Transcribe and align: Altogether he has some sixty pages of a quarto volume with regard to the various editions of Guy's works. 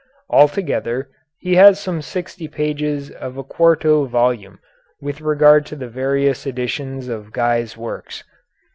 Altogether 0.31 1.11
he 1.37 1.57
has 1.57 1.79
some 1.79 2.01
sixty 2.01 2.47
pages 2.47 3.11
of 3.11 3.37
a 3.37 3.43
quarto 3.43 4.05
volume 4.05 4.57
with 4.99 5.21
regard 5.21 5.63
to 5.67 5.75
the 5.75 5.89
various 5.89 6.47
editions 6.47 7.07
of 7.07 7.31
Guy's 7.31 7.77
works. 7.77 8.23